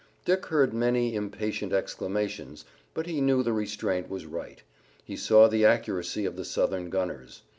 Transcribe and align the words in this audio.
Dick 0.25 0.47
heard 0.47 0.73
many 0.73 1.13
impatient 1.13 1.71
exclamations, 1.73 2.65
but 2.95 3.05
he 3.05 3.21
knew 3.21 3.43
the 3.43 3.53
restraint 3.53 4.09
was 4.09 4.25
right. 4.25 4.63
He 5.05 5.15
saw 5.15 5.47
the 5.47 5.63
accuracy 5.63 6.25
of 6.25 6.35
the 6.37 6.43
Southern 6.43 6.89
gunners. 6.89 7.43